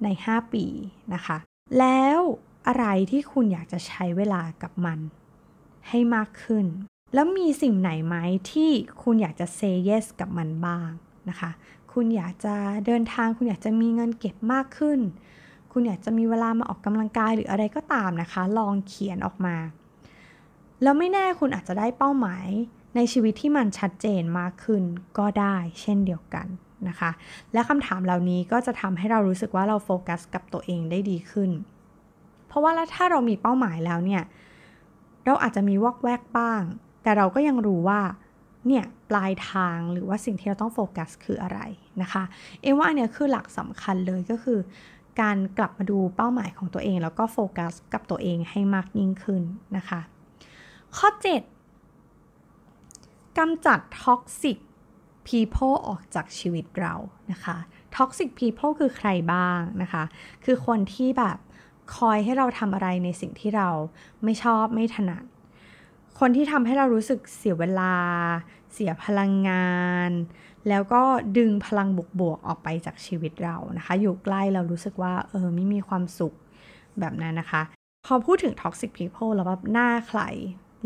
[0.03, 0.65] ใน 5 ปี
[1.13, 1.37] นะคะ
[1.79, 2.19] แล้ว
[2.67, 4.99] อะไรที่คุณอยากจะใช้เวลากับมัน
[5.89, 6.65] ให้มากขึ้น
[7.13, 8.15] แล้วมีสิ่งไหนไหม
[8.51, 8.69] ที่
[9.01, 10.89] คุณอยากจะ say yes กับมันบ้าง
[11.29, 11.51] นะคะ
[11.91, 14.99] คุณอยากจะเดินทาง คุณอยากจะมีเงินเก็บมากขึ้น
[15.71, 19.55] คุณอยากจะมีเวลามาออกกำลังกายหรืออะไรก็ตามนะคะ ลองเขียนออกมา
[20.83, 22.47] แล้วไม่แน่คุณอาจจะได้เป้าหมาย
[22.95, 24.83] ในชีวิตที่มันชัดเจนมากขึ้น
[25.17, 26.47] ก็ได้เช่นเดียวกัน
[26.87, 27.11] นะคะ
[27.53, 31.51] และคำถามเหล่านี้ก็จะทำให้เรารู้สึกว่าเราโฟกัสกับตัวเองได้ดีขึ้น
[32.47, 34.23] เพราะว่าถ้าเรามีเป้าหมายแล้วเนี่ย
[35.25, 36.61] เราอาจจะมีวอกแวกบ้าง
[37.03, 38.01] แต่เราก็ยังรู้ว่า
[38.67, 41.59] เนี่ย ปลายทางหรือว่าสิ่งที่เราต้องโฟกัสคืออะไร
[42.01, 42.23] นะคะ
[42.61, 44.59] เอ็มว่าอันนี้คือหลักสำคัญเลยก็คือ
[45.21, 49.43] การกลับมาดูเป้าหมายของตัวเอง แล้วก็โฟกัสกับตัวเองให้มากยิ่งขึ้น
[49.77, 50.01] นะคะ
[50.97, 51.09] ข้อ
[52.23, 54.57] 7กำจัด toxic
[55.27, 56.95] people ออกจากชีวิตเรา
[57.31, 57.57] นะคะ
[57.95, 60.03] toxic people คือใครบ้างนะคะ
[60.45, 61.37] คือคนที่แบบ
[61.95, 63.69] คอยให้เราทำอะไรในสิ่งที่เรา
[64.23, 65.23] ไม่ชอบไม่ถนัด
[66.19, 67.93] คนที่ทำให้เรารู้สึกเสียเวลา
[68.73, 69.69] เสียพลังงา
[70.09, 70.11] น
[70.69, 71.01] แล้วก็
[71.37, 71.87] ดึงพลัง
[72.19, 76.33] บวกๆออกไปจากชีวิตเรานะคะ อยู่ใกล้เรารู้สึกว่าเออไม่มีความสุข
[76.99, 77.61] แบบนั้นนะคะ
[78.05, 80.21] พอพูดถึง toxic people แล้วแบบหน้าใคร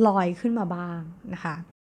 [0.07, 0.99] ลอยขึ้นมาบ้าง
[1.33, 1.55] นะคะ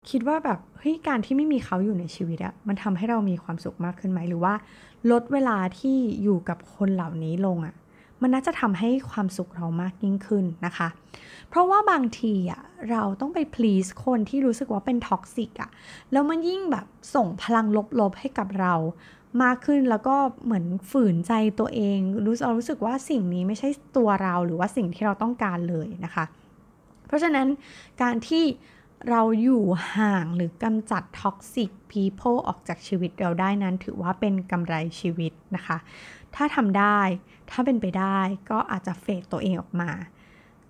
[0.09, 4.53] คิดว่าแบบเฮ้ยการที่ไม่มีเขาอยู่ในชีวิตอะมันทำให้เรามีความสุขมากขึ้นไหมหรือว่า
[5.11, 7.75] ลดเวลาที่อยู่กับคนเหล่านี้ลงอะ
[8.21, 10.87] มันน่าจะทำให้ความสุขเรามากยิ่งขึ้นนะคะ
[11.49, 15.69] เพราะว่าบางทีอะเราต้องไป please คนที่รู้สึกว่าเป็น toxic อะ
[16.11, 17.65] แล้วมันยิ่งแบบส่งพลัง
[17.99, 18.73] ลบๆให้กับเรา
[19.43, 26.25] มากขึ้นแล้วก็เหมือนฝืนใจตัวเองรู้เรารู้สึกว่าสิ่งนี้ไม่ใช่ตัวเราหรือว่าสิ่งที่เราต้องการเลยนะคะ
[27.07, 27.47] เพราะฉะนั้น
[28.01, 28.45] การที่
[29.09, 29.63] เราอยู่
[29.97, 35.77] ห่างหรือกำจัด toxic people ออกจากชีวิตเราได้นั้นถือว่าเป็นกำไรชีวิตนะคะ
[36.35, 36.99] ถ้าทำได้
[37.51, 39.91] ถ้าเป็นไปได้ก็อาจจะ fade ตัวเองออกมา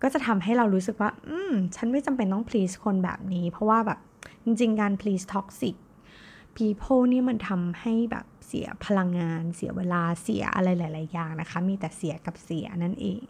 [0.02, 4.00] ก็จะทำให้เรารู้สึกว่า อืม ฉันไม่จำเป็นต้อง please คนแบบนี้ เพราะว่าแบบ
[4.44, 5.76] จริงๆ การ please toxic
[6.56, 13.22] people นี่มันทำให้แบบเสียพลังงาน เสียเวลาเสียอะไรหลาย ๆ อย่างนะคะ มีแต่เสียกับเสียนั่นเอง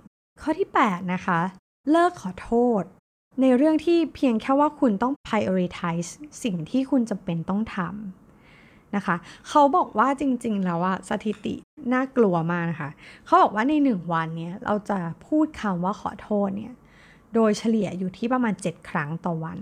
[0.42, 1.40] ข้อที่ 8 นะคะ
[1.92, 2.84] เลิกขอโทษ
[3.42, 6.10] ในเรื่องที่เพียงแค่ว่าคุณต้อง prioritize
[6.44, 9.16] สิ่งที่คุณจำเป็นต้องทำนะคะ
[9.48, 11.56] เขาบอกว่าจริง ๆ แล้วอะสถิติ
[11.94, 12.90] น่ากลัวมากนะคะ
[13.26, 16.74] เขาบอกว่าในหนึ่งวันเนี่ยเราจะพูดคำว่าขอโทษเนี่ย
[17.34, 19.60] โดยเฉลี่ยอยู่ที่ประมาณ 7 ครั้งต่อวัน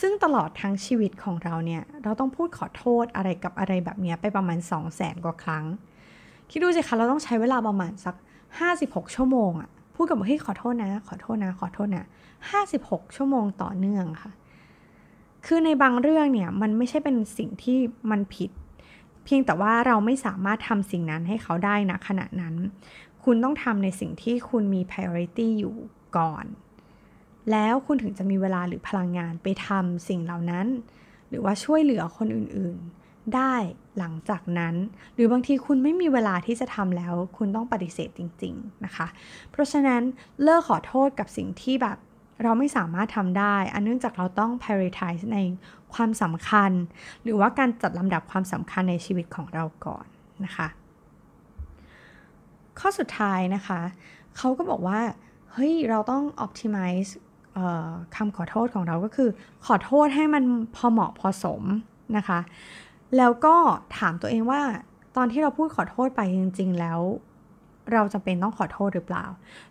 [0.00, 5.64] ซึ่งตลอดทั้งชีวิตของเราเนี่ยเราต้องพูดขอโทษอะไรกับอะไรแบบนี้ไปประมาณ 2 0 0แสนกว่าครั้ง
[6.50, 8.14] คิดดูสิคะเราต้องใช้เวลาประมาณสัก
[8.64, 12.06] 56 ชั่วโมงอะพูดกับเฮ้ยขอโทษนะ ขอโทษนะ ขอโทษนะ
[12.60, 14.32] 56 ชั่วโมงต่อเนื่องค่ะ
[15.46, 17.78] คือในบางเรื่องเนี่ยมันไม่ใช่เป็นสิ่งที่
[18.10, 18.50] มันผิด
[19.30, 22.54] พียงแต่ว่าเราไม่สามารถทำสิ่งนั้นให้เขาได้นะขณะนั้น
[23.24, 25.76] คุณต้องทำในสิ่งที่คุณมี priority อยู่
[26.16, 26.44] ก่อน
[27.50, 30.66] แล้วคุณถึงจะมีเวลาหรือพลังงานไปทำสิ่งเหล่านั้น
[31.28, 33.54] หรือว่าช่วยเหลือคนอื่นๆ ได้
[33.98, 34.74] หลังจากนั้น
[35.14, 39.06] หรือบางทีคุณไม่มีเวลาที่จะทำแล้ว คุณต้องปฏิเสธจริง ๆ นะคะ
[39.50, 40.02] เพราะฉะนั้น
[40.42, 41.98] เลิกขอโทษกับสิ่งที่แบบ
[42.42, 45.38] เราไม่สามารถทำได้ อันเนื่องจากเราต้อง prioritize ใน
[45.94, 46.70] ความสำคัญ
[47.22, 50.06] หรือว่าการจัดลำดับความสำคัญในชีวิตของเราก่อน
[50.44, 50.68] นะคะ
[52.78, 53.80] ข้อสุดท้ายนะคะ
[54.36, 55.00] เขาก็บอกว่า
[55.52, 57.10] เฮ้ย เราต้อง optimize
[58.16, 59.30] คำขอโทษของเราก็คือ
[59.66, 60.44] ขอโทษให้มัน
[60.76, 61.62] พอเหมาะพอสม
[62.16, 62.40] นะคะ
[63.16, 63.54] แล้วก็
[63.98, 64.60] ถามตัวเองว่า
[65.16, 67.00] ตอนที่เราพูดขอโทษไปจริง ๆ แล้ว
[67.92, 69.24] เราจะเป็นต้องขอโทษหรือเปล่า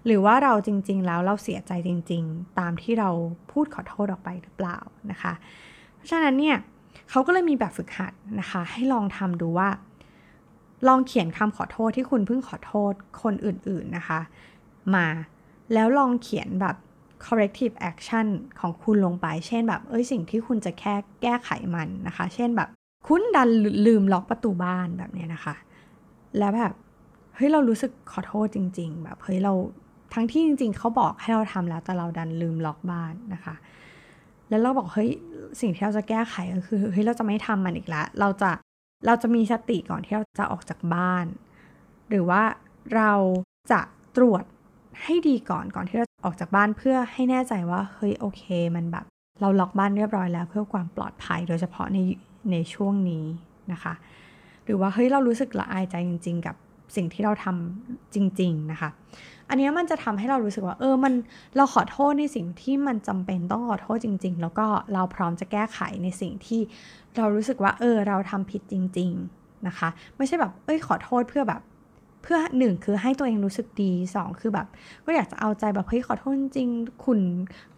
[0.06, 3.10] หรือว่าเราจริง ๆ แล้วเราเสียใจจริง ๆ ตามที่เรา
[3.52, 4.78] พูดขอโทษออกไปหรือเปล่า
[5.12, 5.34] นะคะ
[5.96, 6.58] เพราะฉะนั้นเนี่ย
[7.10, 9.70] เขาก็เลยมีแบบฝึกหัดนะคะ ให้ลองทำดูว่า
[10.88, 14.20] ลองเขียนคำขอโทษที่คุณเพิ่งขอโทษคนอื่น ๆนะคะ
[14.96, 15.08] มา
[15.74, 16.76] แล้วลองเขียนแบบ
[17.26, 18.28] corrective action
[18.60, 22.70] ของคุณลงไป เช่นแบบ เอ้ย สิ่งที่คุณจะแค่แก้ไขมันนะคะ เช่นแบบ
[23.08, 23.50] คุณดัน
[23.86, 25.56] ลืมล็อกประตูบ้านแบบนี้นะคะ
[26.38, 26.74] แล้วแบบ
[27.38, 29.54] เฮ้ยเรารู้สึกขอโทษจริง ๆ แบบเฮ้ยเรา
[30.14, 33.56] ทั้งที่จริง ๆเขาบอกให้เราทำแล้วแต่เราดันลืมล็อกบ้านนะคะ
[34.50, 35.10] แล้วเราบอกเฮ้ย
[35.62, 38.52] สิ่งที่เราจะแก้ไขก็คือเฮ้ยเราจะไม่ทำมันอีกแล้วเราจะ
[39.06, 41.26] เราจะมีสติก่อนที่เราจะออกจากบ้าน
[42.10, 42.42] หรือว่า
[42.96, 43.12] เรา
[43.72, 43.82] จะ
[44.18, 44.44] ตรวจ
[45.04, 48.44] ให้ดีก่อนก่อนที่เราออกจากบ้านเพื่อให้แน่ใจว่าเฮ้ยโอเค
[48.76, 49.06] มันแบบ
[49.42, 52.00] เราล็อกบ้านเรียบร้อยแล้ว เพื่อความปลอดภัยโดยเฉพาะใน
[52.52, 53.26] ในช่วงนี้
[53.72, 53.94] นะคะ
[54.66, 56.56] หรือว่าเฮ้ยเรารู้สึกละอายใจจริง ๆ กับ
[56.96, 58.90] สิ่งที่เราทำจริง ๆ นะคะ
[59.50, 61.14] อันนี้มันจะทำให้เรารู้สึกว่า เออ มัน
[61.58, 66.62] เราขอโทษในสิ่งที่มันจำเป็นต้องขอโทษจริง ๆ แล้วก็เราพร้อมจะแก้ไขในสิ่งที่
[67.18, 71.62] เรารู้สึกว่า เออ เราทำผิดจริง ๆ นะคะ ไม่ใช่แบบ เอ้ย ขอโทษเพื่อแบบ
[72.24, 74.68] เพื่อหนึ่งคือให้ตัวเองรู้สึกดีสองคือแบบ
[75.06, 76.70] ก็อยากจะเอาใจแบบเฮ้ยขอโทษจริง
[77.06, 77.20] คุณ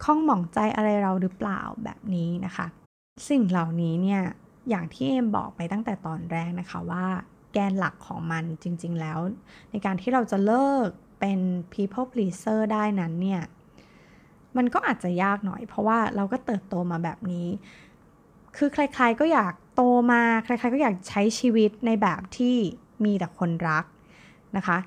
[0.04, 2.66] ข้องหมองใจอะไรเราหรือเปล่าแบบนี้นะคะ
[3.28, 4.22] สิ่งเหล่านี้เนี่ย
[4.70, 7.04] อย่างที่เอมบอกไปตั้งแต่ตอนแรกนะคะว่า
[7.52, 9.18] แกนหลักของมันจริง ๆ แล้ว
[9.70, 10.88] ในการที่เราจะเลิก
[11.20, 11.40] เป็น
[11.72, 13.42] people pleaser ได้นั้นเนี่ย
[14.56, 17.48] มันก็อาจจะยากหน่อย เพราะว่าเราก็เติบโตมาแบบนี้
[18.56, 19.82] คือใครๆก็อยากโต
[20.12, 22.56] มาใครๆก็อยากใช้ชีวิตในแบบที่
[23.04, 23.84] มีแต่คนรัก
[24.56, 24.78] นะคะ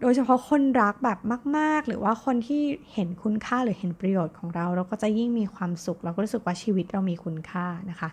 [0.00, 1.18] โดยเฉพาะคนรักแบบ
[1.56, 8.08] มาก ๆ หรือว่าคนที่เห็นคุณค่าหรือเห็นประโยชน์ของเรา เราก็จะยิ่งมีความสุข เราก็รู้สึกว่าชีวิตเรามีคุณค่านะคะ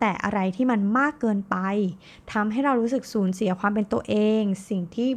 [0.00, 1.56] แต่อะไรที่มันมากเกินไป
[2.32, 5.08] ทำให้เรารู้สึกสูญเสียความเป็นตัวเอง สิ่งที่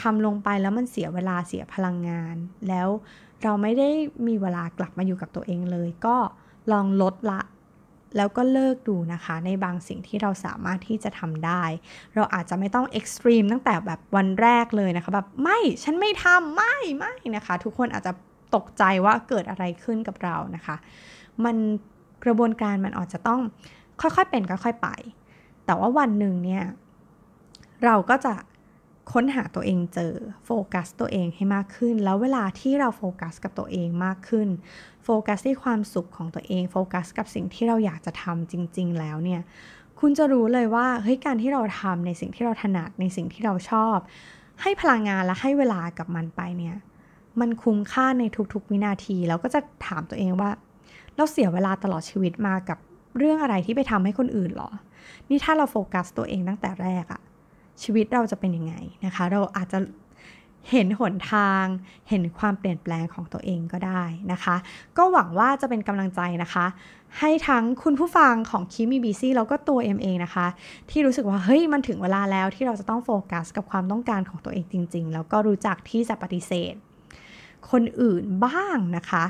[0.00, 2.36] ทำลงไปแล้วมันเสียเวลาเสียพลังงาน
[2.68, 2.88] แล้ว
[3.42, 3.88] เราไม่ได้
[4.26, 6.16] มีเวลากลับมาอยู่กับตัวเองเลย ก็
[6.72, 7.40] ลองลดละ
[8.16, 11.62] แล้วก็เลิกดูนะคะ ในบางสิ่งที่เราสามารถที่จะทำได้
[12.14, 18.12] เราอาจจะไม่ต้องเอ็กซ์ตรีมตั้งแต่แบบวันแรกเลยนะคะ แบบไม่ฉันไม่ทำไม่ไม่นะคะ ทุกคนอาจจะ
[18.54, 20.76] ตกใจว่าเกิดอะไรขึ้นกับเรานะคะ
[21.44, 21.56] มัน
[22.24, 23.40] กระบวนการมันอาจจะต้อง
[24.00, 24.88] ค่อยๆเป็นค่อยๆไป
[25.66, 26.64] แต่ว่าวันหนึ่งเนี่ย
[27.84, 28.34] เราก็จะ
[29.12, 30.12] ค้นหาตัวเองเจอ
[30.44, 34.48] โฟกัสตัวเองให้มากขึ้น แล้วเวลาที่เราโฟกัสกับตัวเองมากขึ้น
[35.04, 39.40] โฟกัสที่ความสุขของตัวเองโฟกัสกับสิ่งที่เราอยากจะทำจริง ๆ แล้วเนี่ย
[40.00, 43.96] คุณจะรู้เลยว่าเฮ้ยการที่เราทำในสิ่งที่เราถนัดในสิ่งที่เราชอบ
[44.62, 46.76] ให้พลังงานและให้เวลากับมันไปเนี่ย
[47.40, 50.50] มันคุ้มค่าในทุกๆวินาที แล้วก็จะถามตัวเองว่า
[51.16, 52.78] เราเสียเวลาตลอดชีวิตมากับ
[53.18, 54.70] เรื่องอะไรที่ไปทำให้คนอื่นหรอ
[55.28, 57.20] นี่ถ้าเราโฟกัสตัวเองตั้งแต่แรกอะ
[57.82, 58.74] ชีวิตเราจะเป็นยังไง
[59.04, 59.78] นะคะ เราอาจจะ
[60.70, 61.64] เห็นหนทาง
[62.08, 64.02] เห็นความเปลี่ยนแปลงของตัวเองก็ได้
[64.32, 64.56] นะคะ
[64.96, 66.66] ก็หวังว่าจะเป็นกำลังใจนะคะ
[67.18, 70.46] ให้ทั้งคุณผู้ฟังของคิมีบีซีแล้วก็ตัวเอ็มเองนะคะ
[70.90, 76.74] ที่รู้สึกว่าเฮ้ยมันถึงเวลาแล้วที่เราจะต้องโฟกัสกับความต้องการของตัวเองจริง ๆ แล้วก็รู้จักที่จะปฏิเสธ
[77.70, 79.24] คนอื่นบ้างนะคะ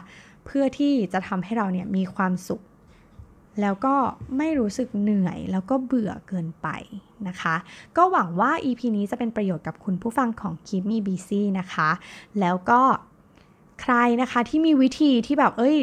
[0.47, 2.63] เพื่อที่จะทำให้เราเนี่ยมีความสุข
[3.61, 3.95] แล้วก็
[4.37, 6.69] ไม่รู้สึกเหนื่อยแล้วก็เบื่อเกินไป
[7.29, 7.57] นะคะ
[7.97, 11.91] ก็หวังว่า EP นี้จะเป็นประโยชน์กับคุณผู้ฟังของ Keep Me Busy นะคะ
[12.41, 12.81] แล้วก็
[13.83, 15.77] ใครนะคะที่มีวิธีที่แบบเอ้ย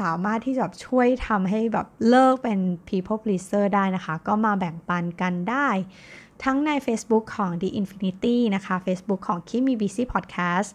[0.00, 5.68] สามารถที่จะแบบช่วยทำให้แบบเลิกเป็น people pleaser ได้นะคะ ก็มาแบ่งปันกันได้
[6.44, 10.68] ทั้งใน Facebook ของ The Infinity นะคะ Facebook ของ Keep Me Busy Podcast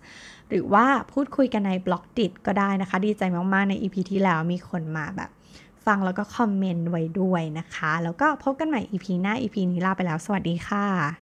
[0.50, 5.32] หรือว่าพูดคุยกันในบล็อกดิก็ได้นะคะ ดีใจมาก ๆ ใน EP ที่แล้วมีคนมาแบบ
[5.86, 11.25] ฟังแล้วก็คอมเมนต์ไว้ด้วยนะคะ แล้วก็พบกันใหม่ EP หน้า EP นี้ลาไปแล้ว สวัสดีค่ะ